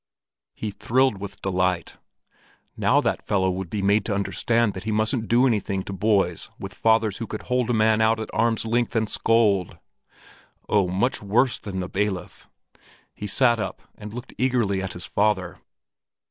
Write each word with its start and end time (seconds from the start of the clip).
He 0.55 0.71
thrilled 0.71 1.19
with 1.19 1.43
delight. 1.43 1.97
Now 2.75 3.01
that 3.01 3.21
fellow 3.21 3.51
would 3.51 3.69
be 3.69 3.83
made 3.83 4.03
to 4.05 4.15
understand 4.15 4.73
that 4.73 4.83
he 4.85 4.91
mustn't 4.91 5.27
do 5.27 5.45
anything 5.45 5.83
to 5.83 5.93
boys 5.93 6.49
with 6.57 6.73
fathers 6.73 7.17
who 7.17 7.27
could 7.27 7.43
hold 7.43 7.69
a 7.69 7.73
man 7.73 8.01
out 8.01 8.19
at 8.19 8.33
arm's 8.33 8.65
length 8.65 8.95
and 8.95 9.07
scold! 9.07 9.77
oh, 10.67 10.87
much 10.87 11.21
worse 11.21 11.59
than 11.59 11.81
the 11.81 11.87
bailiff. 11.87 12.47
He 13.13 13.27
sat 13.27 13.59
up 13.59 13.83
and 13.93 14.11
looked 14.11 14.33
eagerly 14.39 14.81
at 14.81 14.93
his 14.93 15.05
father. 15.05 15.59